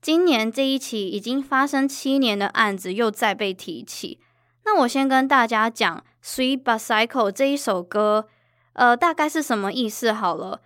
[0.01, 4.19] 今年这一起已经发生七年的案子又再被提起。
[4.65, 8.27] 那我先跟大家讲《Sweet But Psycho》这一首歌，
[8.73, 10.61] 呃，大概是什么意思好了。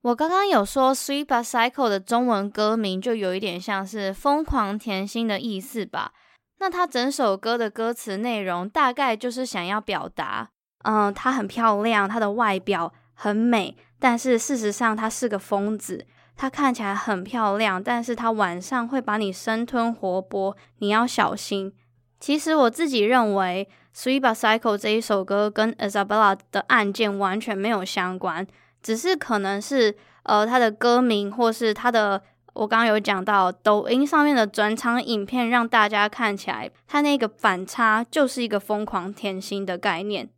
[0.00, 6.12] 我刚刚有说《Sweet But Psycho》的中文歌名就有一点像是“疯狂甜心”的意思吧？
[6.62, 10.48] 那它整首歌的歌词内容大概就是想要表达，
[10.84, 13.76] 嗯、她很漂亮，她的外表很美。
[13.98, 16.06] 但是事实上，他是个疯子。
[16.36, 21.72] 他看起来很漂亮，但是他晚上会把你生吞活剥，你要小心。
[22.20, 23.68] 其实我自己认为，
[24.00, 28.46] 《Sweet But Psycho》这一首歌跟 Isabella 的案件完全没有相关，
[28.80, 32.22] 只是可能是呃他的歌名，或是他的
[32.54, 40.28] 我刚刚有讲到抖音上面的转场影片，让大家看起来它那个反差就是一个疯狂甜心的概念。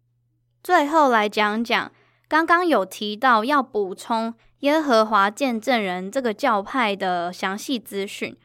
[0.63, 1.93] 最后来讲讲。
[2.27, 8.37] 刚刚有提到要补充耶和华见证人这个教派的详细资讯，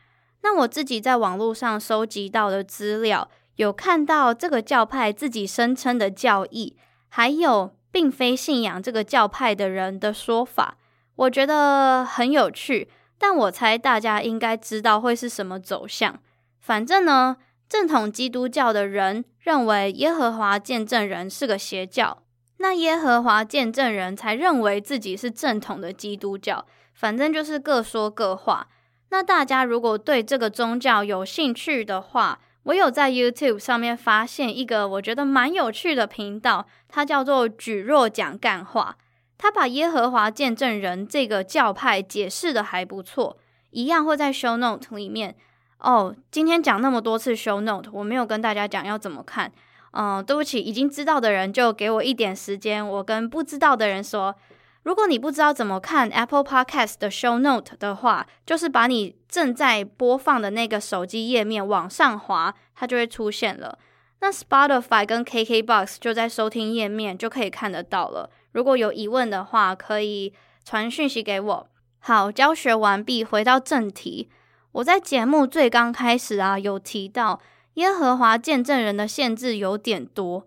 [0.43, 6.75] 那我自己在网络上收集到的资料，有看到这个教派自己声称的教义，
[7.07, 10.77] 还有并非信仰这个教派的人的说法，
[11.15, 12.89] 我觉得很有趣。
[13.19, 16.17] 但我猜大家应该知道会是什么走向。
[16.59, 22.23] 反正呢，正统基督教的人认为耶和华见证人是个邪教。
[22.57, 28.67] 那耶和华见证人才认为自己是正统的基督教，反正就是各说各话。
[29.09, 38.97] 那大家如果对这个宗教有兴趣的话，我有在 YouTube 上面发现一个我觉得蛮有趣的频道，它叫做举若讲干话。
[39.39, 43.37] 他把耶和华见证人这个教派解释的还不错，
[43.71, 45.35] 一样会在 Show Note 里面。
[45.79, 49.49] 哦，今天讲那么多次 Show Note，我没有跟大家讲要怎么看。
[49.91, 52.85] 嗯，对不起，已经知道的人就给我一点时间。
[52.85, 54.35] 我跟不知道的人说，
[54.83, 63.79] 如果你不知道怎么看 Apple Podcast 的 Show Note 的话，就是把你正在播放的那个手机页面往上滑，它就会出现了。
[64.19, 68.29] 那 Spotify 跟 KKBox 就在收听页面就可以看得到了。
[68.59, 70.33] 如果有疑问的话，可以
[70.65, 71.69] 传讯息给我。
[71.99, 74.29] 好，教学完毕，回到正题。
[74.73, 77.39] 我在节目最刚开始啊，有提到。
[77.75, 80.45] 耶和华见证人的限制有点多，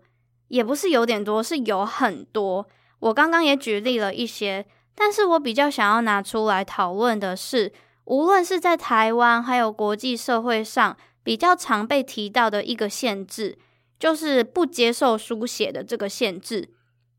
[0.49, 2.67] 也不是有点多，是有很多。
[2.99, 7.73] 我刚刚也举例了一些，但是我比较想要拿出来讨论的是，
[8.05, 13.57] 无论是在台湾还有国际社会上，比较常被提到的一个限制，
[13.97, 16.69] 就是不接受书写的这个限制。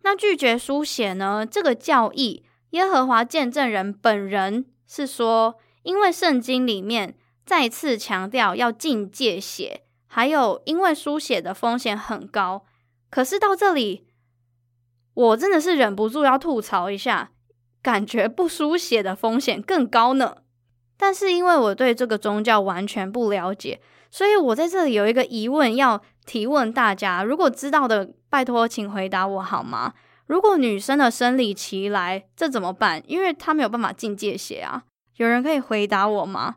[0.04, 1.46] 那拒绝书写呢？
[1.50, 9.80] 这个教义，耶和华见证人本人是说，因为圣经里面再次强调要禁戒写。
[10.06, 12.66] 还有，因为书写的风险很高，
[13.10, 14.06] 可是到这里，
[15.14, 17.32] 我真的是忍不住要吐槽一下，
[17.82, 20.36] 感觉不书写的风险更高呢。
[20.98, 23.80] 但是因为我对这个宗教完全不了解，
[24.10, 29.94] 所以我在这里有一个疑问要提问大家：如果知道的，拜托请回答我好吗？
[30.26, 33.02] 如果女生的生理期来，这怎么办？
[33.06, 34.84] 因为她没有办法进戒写啊。
[35.16, 36.56] 有人可以回答我吗？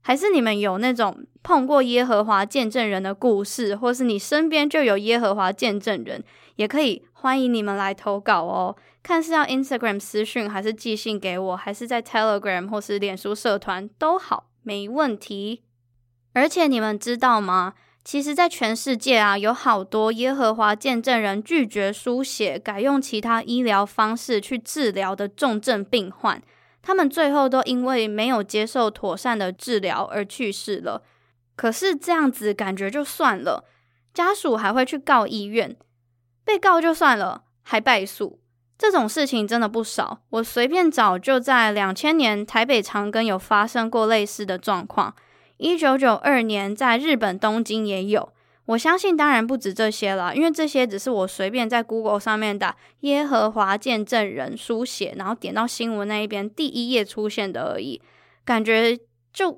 [0.00, 6.22] 还是你们有那种碰过耶和华见证人的故事，或是你身边就有耶和华见证人，
[6.56, 8.76] 也可以欢迎你们来投稿哦。
[9.02, 15.62] 看是要 Instagram 私讯，还是寄信给我，还是在 Telegram 或是脸书社团都好，没问题。
[16.32, 17.74] 而且你们知道吗？
[18.04, 26.42] 其实，在全世界啊，有好多耶和华见证人拒绝输血，改用其他医疗方式去治疗的重症病患。
[26.82, 31.02] 他们最后都因为没有接受妥善的治疗而去世了。
[31.56, 33.64] 可是这样子感觉就算了，
[34.12, 35.74] 家属还会去告医院，
[36.44, 38.38] 被告就算了，还败诉。
[38.76, 40.20] 这种事情真的不少。
[40.28, 45.14] 我随便找，就在两千年台北长庚有发生过类似的状况。
[45.56, 48.32] 一九九二年在日本东京也有。
[48.66, 58.00] 我相信当然不止这些了，因为这些只是我随便在 Google 上面打“耶和华见证人书写”，然后点到新闻那一边第一页出现的而已。
[58.42, 58.98] 感觉
[59.34, 59.52] 就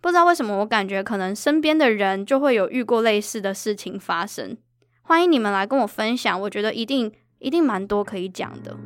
[0.00, 4.56] 不知道为什么，我感觉可能身边的人就会有遇过类似的事情发生。
[5.02, 8.76] 欢迎你们来跟我分享，我觉得一定一定蛮多可以讲的。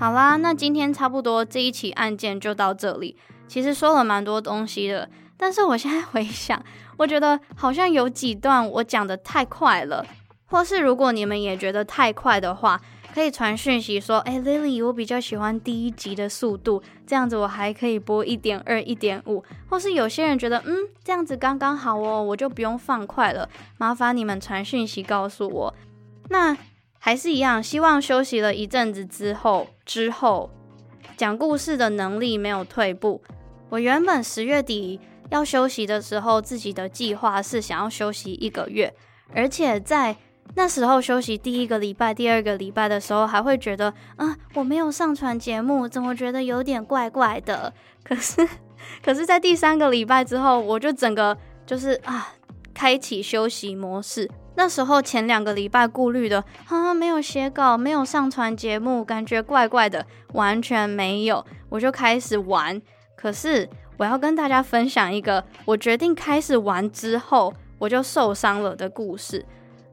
[0.00, 3.14] 好啦，那今天差不多这一起案件就到这里。
[3.46, 5.06] 其实说了蛮多东西的。
[5.36, 6.58] 但是我现在回想，
[6.96, 10.02] 我觉得好像有几段我讲得太快了，
[10.46, 12.80] 或是如果你们也觉得太快的话，
[13.12, 23.46] 可以传讯息说，哎，Lily，我比较喜欢第一集的速度，这样子我还可以播一点二、一点五，或是有些人觉得，嗯，这样子刚刚好哦，我就不用放快了，
[23.76, 25.74] 麻烦你们传讯息告诉我。
[26.30, 26.56] 那
[27.00, 30.48] 还是一样，希望休息了一阵子之后，之后
[31.16, 33.20] 讲故事的能力没有退步。
[33.70, 35.00] 我原本十月底。
[35.30, 38.92] 要休息的时候，自己的计划是想要休息一个月，
[39.32, 40.16] 而且在
[40.56, 47.72] 那时候休息第一个礼拜、第二个礼拜的时候，还会觉得，啊，我没有上传节目，怎么觉得有点怪怪的？
[48.02, 48.44] 可是，
[49.00, 52.34] 可是在第三个礼拜之后，我就整个就是啊，
[52.74, 54.28] 开启休息模式。
[54.54, 62.80] 那时候前两个礼拜顾虑的，啊，没有写稿，没有上传节目，感觉怪怪的，完全没有，我就开始玩。
[63.16, 63.68] 可是。
[64.00, 69.44] 我要跟大家分享一个我决定开始玩之后我就受伤了的故事。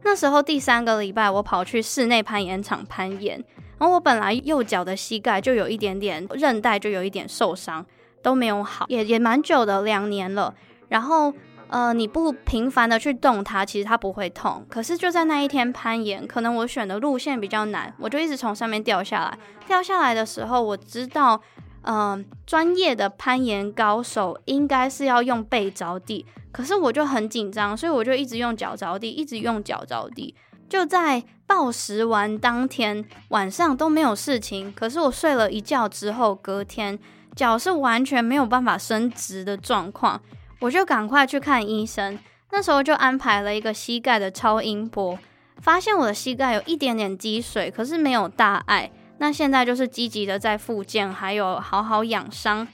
[0.02, 3.44] 那时候第三个礼拜，我跑去室内攀岩场攀岩，
[3.78, 7.86] 然后我本来右脚的膝盖就有一点点韧带，就有一点受伤，
[8.22, 10.56] 都没有好，也也蛮久的，两年了。
[10.88, 11.34] 然后
[11.70, 14.66] 呃，你不频繁的去动它，其实它不会痛。
[14.70, 19.38] 可是就在那一天攀岩，可能我选的路线比较难，我就一直从上面掉下来。
[19.68, 21.42] 掉下来的时候，我知道。
[21.90, 30.36] 嗯，专业的攀岩高手应该是要用背着地，可是我就很紧张，所以我就一直用脚着地，一直用脚着地。
[30.68, 37.00] 就在暴食完当天晚上都没有事情，可是我睡了一觉之后，隔天
[37.34, 40.22] 脚是完全没有办法伸直的状况，
[40.60, 42.18] 我就赶快去看医生。
[42.52, 45.20] 那时候就安排了一个膝盖的超音波，
[45.62, 48.90] 发现我的膝盖有一点点积水，可是没有大碍。
[49.18, 52.68] 那现在就是积极的在复健，还有好好养伤，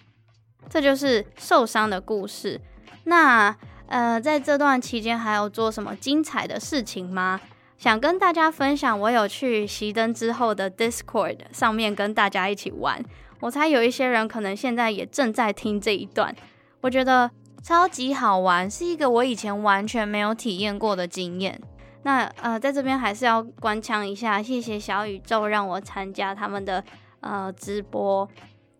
[0.69, 2.61] 这就是受伤的故事。
[3.05, 3.55] 那
[3.87, 7.41] 呃，在这段期间还有做什么精彩的事情吗？
[7.77, 13.03] 想跟大家分享，我有去熄灯之后的 Discord 上面跟大家一起玩。
[13.39, 16.33] 我猜有一些人可能现在也正在听这一段，
[16.81, 17.29] 我觉得
[17.63, 21.57] 超级好玩，是一个我以前完全没有体验过的经验。
[22.01, 26.83] 那呃，在这边还是要官腔一下，谢谢小宇宙让我参加他们的
[27.21, 28.27] 呃直播。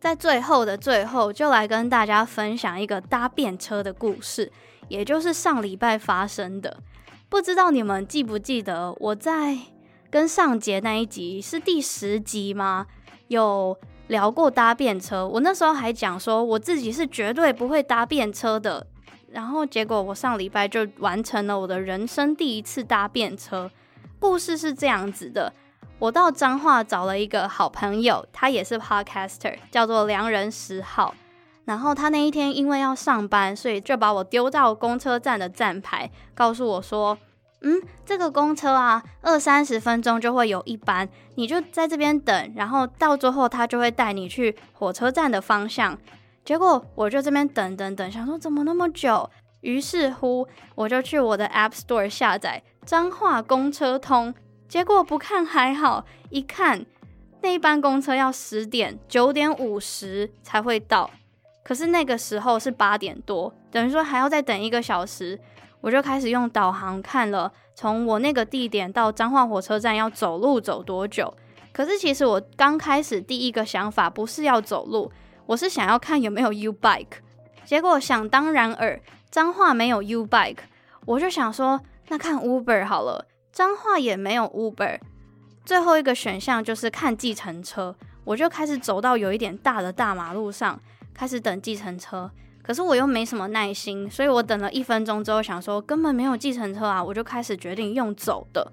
[0.02, 4.52] 在最后的最后，就来跟大家分享一个搭便车的故事，
[4.90, 6.78] 也就是上礼拜发生的。
[7.30, 9.58] 不知道你们记不记得，我在
[10.10, 12.88] 跟上节那一集是第十集吗？
[13.30, 15.28] 有聊过搭便车。
[15.28, 18.86] 我那时候还讲说，我自己是绝对不会搭便车的。
[19.32, 23.72] 然后结果我上礼拜就完成了我的人生第一次搭便车。
[24.20, 25.52] 故事是这样子的：
[26.00, 31.16] 我到彰化找了一个好朋友，他也是 podcaster，叫做良人十号。
[31.66, 37.18] 然后他那一天因为要上班，所以就把我丢到公车站的站牌，告诉我说
[37.64, 45.98] ：“嗯，这个公车啊，二三十分钟就会有一班，你就在这边等，然后到最后他就会带你去火车站的方向。”
[46.44, 49.30] 结果我就这边等等等，想说怎么那么久？
[49.62, 50.46] 于是乎，
[50.76, 54.36] 我就去我的 App Store 下载彰化公车通。
[54.68, 56.86] 结果不看还好，一看
[57.42, 61.10] 那一班公车要十点九点五十才会到，
[61.64, 65.40] 可是那个时候是八点多，等于说还要再等一个小时。
[65.84, 71.36] 我就开始用导航看了，从我那个地点到彰化火车站要走路走多久。
[71.74, 75.12] 可是其实我刚开始第一个想法不是要走路。
[75.46, 77.18] 我是想要看有没有 U Bike，
[77.66, 80.60] 结果想当然尔，彰化没有 U Bike，
[81.06, 85.02] 我就想说，那看 Uber 好了，彰化也没有 Uber，
[85.66, 90.80] 最后一个选项就是看计程车，我就开始走到有一点大的大马路上，
[91.14, 92.32] 开始等计程车，
[92.64, 98.72] 可是我又没什么耐心，所以我等了一分钟之后，想说根本没有计程车啊，我就开始决定用走的。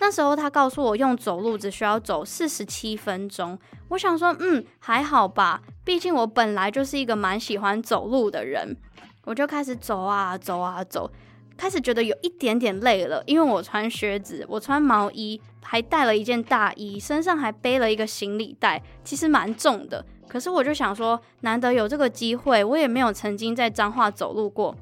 [0.00, 3.58] 那时候他告诉我用走路只需要走四十七分钟，
[3.88, 8.76] 我想说，嗯，还好吧，毕竟我本来就是一个蛮喜欢走路的人，
[9.24, 11.10] 我就开始走啊走啊走，
[11.56, 20.04] 开始觉得有一点点累了，因为我穿靴子，我穿毛衣，还带了一件大衣，身上还背了一个行李袋，其实蛮重的。
[20.34, 24.74] 可是我就想说，难得有这个机会，我也没有曾经在彰化走路过，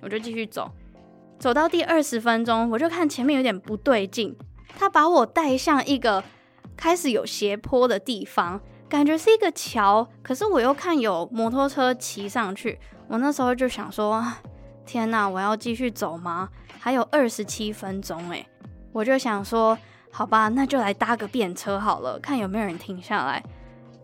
[0.00, 0.68] 我就继续走，
[1.38, 4.36] 走到第二十分钟，我就看前面有点不对劲。
[4.76, 6.24] 他把我带向一个
[6.76, 12.76] 开始有斜坡的地方，感觉是一个桥，可是我又看有摩托车骑上去。
[13.06, 14.26] 我那时候就想说：
[14.84, 16.48] 天哪，我要继续走吗？
[16.80, 18.44] 还有二十七分钟诶，
[18.90, 19.78] 我就想说：
[20.10, 23.40] 好吧，那就来搭个便车好了，看有没有人停下来。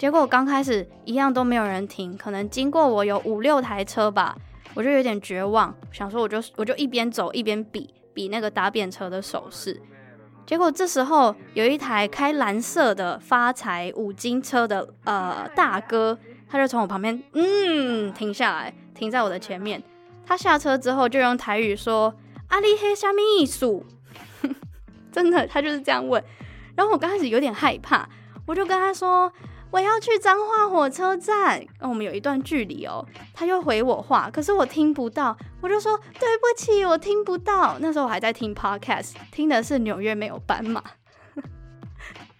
[0.02, 4.36] 结果刚开始一样都没有人停，可能经过我有五六台车吧，
[4.74, 9.80] 我就有点绝望，想说我就我就一边走一边比比那个搭便车的手势。
[10.44, 16.18] 结果这时候有一台开蓝色的发财五金车的呃大哥，
[16.50, 19.80] 他就从我旁边嗯停下来，停在我的前面。
[20.26, 22.12] 他下车之后就用台语说
[22.50, 23.86] ：“阿里黑虾米艺术？”
[25.12, 26.20] 真的，他就是这样问。
[26.74, 28.08] 然后我刚开始有点害怕，
[28.44, 29.32] 我就跟他说。
[29.72, 33.04] 我要去彰化火车站，哦，我们有一段距离哦。
[33.32, 37.76] 他又回我话，可是我听不到，我就说对不起，我听不到。
[37.80, 40.82] 那时候我还在听 podcast，听的是纽约没有斑马。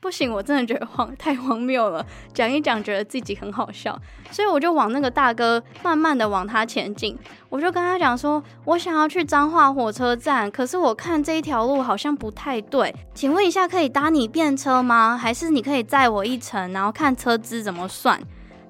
[0.03, 3.97] 不行，我真的觉得荒太荒谬了，讲一讲觉得自己很好笑，
[4.33, 7.17] 所以我就往那个大哥慢慢的往他前进，
[7.49, 15.17] 我就跟他讲说，我想要去彰化火车站，可是我看这一条路好像不太对，请问一下可以搭你便车吗？
[15.17, 18.21] 还是你可以载我一程，然后看车资怎么算？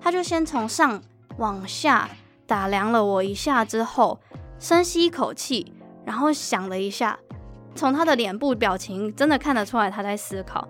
[0.02, 1.00] 他就先从上
[1.38, 2.10] 往下
[2.46, 4.20] 打量了我一下之后，
[4.58, 5.72] 深吸一口气，
[6.04, 7.18] 然后想了一下，
[7.74, 10.68] 从他的脸部表情真的看得出来他在思考。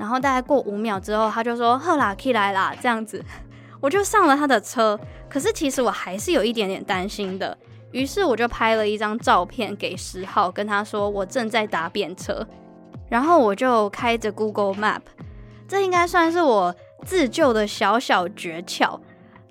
[0.00, 3.22] 然后大概过五秒之后，他就说：“好啦，起来啦。”这样子，
[3.82, 4.98] 我就上了他的车。
[5.28, 7.54] 可是其实我还是有一点点担心的。
[7.92, 12.46] 于是我就拍了一张照片给十号，跟他说我正在搭便车。
[13.10, 15.02] 然后我就开着 Google Map，
[15.68, 16.74] 这应该算是我
[17.04, 18.98] 自救的小小诀窍。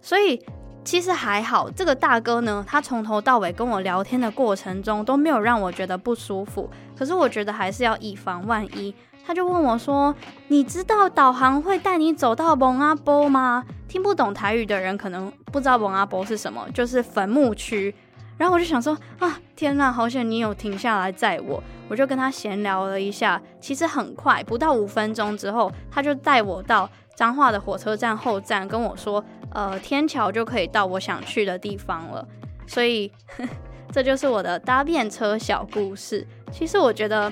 [0.01, 0.43] 所以
[0.83, 6.67] 其实还好，这个大哥呢，他从头到尾跟我聊天的过程中都没有让我觉得不舒服。
[6.97, 8.95] 可是我觉得还是要以防万一。
[9.29, 10.15] 他就问我说
[10.49, 17.93] ：“你知道导航会带你走到蒙阿波吗？”听不懂台语的人可能不知道蒙阿波是什么，就是坟墓区。
[18.39, 29.23] 然后我就想说：“啊，天哪，好险你有停下来载我！”我就跟他闲聊了一下，其实很快，不到五分钟之后，他就带我到彰化的火车站后站，跟我说
[29.53, 32.27] ：“呃，天桥就可以到我想去的地方了。”
[32.65, 33.11] 所以，
[33.93, 36.25] 这就是我的搭便车小故事。
[36.51, 37.31] 其实我觉得。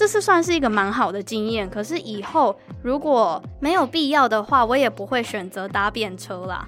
[0.00, 6.66] 这是算是一个蛮好的经验，可是以后如果没有必要的话，我也不会选择搭便车啦。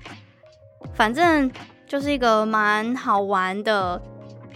[0.92, 1.50] 反正
[1.88, 3.98] 就是一个蛮好玩的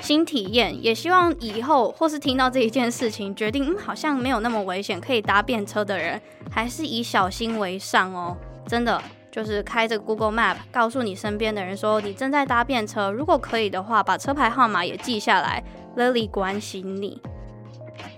[0.02, 6.20] 新体验，也希望以后或是听到这一件事情，决定嗯好像没有那么危险，可以搭便车的人，
[6.50, 8.36] 还是以小心为上哦。
[8.68, 9.02] 真的
[9.32, 15.64] 就是开着 Google Map，告诉你身边的人说你正在搭便车，如果可以的话，把车牌号码也记下来
[15.96, 17.22] ，Lily 关心你。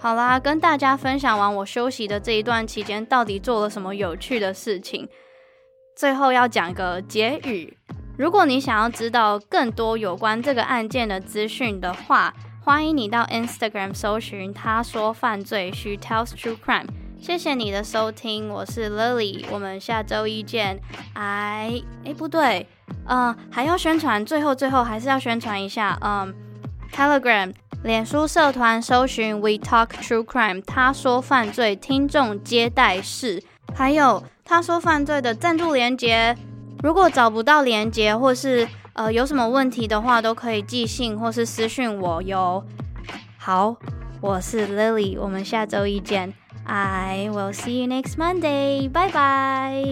[0.01, 5.09] 好啦，跟大家分享完我休息的这一段期间，到底做了什么有趣的事情。
[5.97, 7.77] 最后要讲个结语。
[8.17, 12.33] 如果你想要知道更多有关这个案件的资讯的话，
[12.65, 16.87] 欢迎你到 Instagram 搜寻“他说犯罪 She tells true crime”。
[17.21, 20.81] 谢谢你的收听，我是 Lily，我们下周一见。
[21.15, 22.69] 哎，哎，不对，
[23.07, 26.33] 嗯，还要宣传，最后最后还是要宣传一下，嗯
[26.93, 27.53] ，Telegram。
[27.85, 33.43] 脸书社团搜寻 We Talk True Crime，他说犯罪听众接待室，
[33.75, 36.37] 还有他说犯罪的赞助连接。
[36.83, 42.65] 如果找不到连接，或是呃有什么问题的话，都可以寄信或是私讯我哟。
[43.37, 43.77] 好，
[44.21, 46.35] 我是 Lily，我们下周一见。
[46.65, 49.83] I will see you next Monday，拜拜。